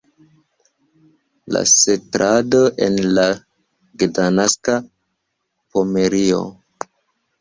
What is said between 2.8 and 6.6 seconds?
en la Gdanska Pomerio.